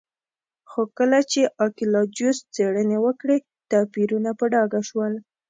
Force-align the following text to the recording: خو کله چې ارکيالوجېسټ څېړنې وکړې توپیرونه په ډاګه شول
خو 0.69 0.81
کله 0.97 1.19
چې 1.31 1.41
ارکيالوجېسټ 1.63 2.43
څېړنې 2.55 2.97
وکړې 3.05 3.37
توپیرونه 3.71 4.31
په 4.39 4.45
ډاګه 4.53 4.81
شول 4.89 5.13